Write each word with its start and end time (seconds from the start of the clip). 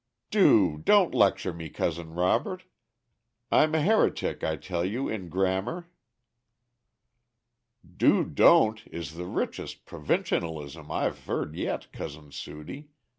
'""Do 0.31 0.79
don't 0.79 1.13
lecture 1.13 1.53
me, 1.53 1.69
Cousin 1.69 2.15
Robert. 2.15 2.63
I'm 3.51 3.75
a 3.75 3.81
heretic, 3.83 4.43
I 4.43 4.55
tell 4.55 4.83
you, 4.83 5.07
in 5.07 5.29
grammar." 5.29 5.91
"'Do 7.85 8.23
don't' 8.23 8.81
is 8.87 9.13
the 9.13 9.27
richest 9.27 9.85
provincialism 9.85 10.89
I 10.91 11.03
have 11.03 11.23
heard 11.25 11.53
yet, 11.55 11.91
Cousin 11.93 12.31
Sudie. 12.31 12.89